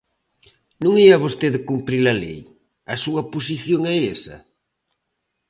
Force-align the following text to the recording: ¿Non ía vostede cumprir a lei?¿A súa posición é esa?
¿Non 0.83 0.93
ía 1.07 1.23
vostede 1.25 1.65
cumprir 1.69 2.03
a 2.13 2.15
lei?¿A 2.23 2.95
súa 3.03 3.21
posición 3.33 3.81
é 3.93 3.97
esa? 4.15 4.37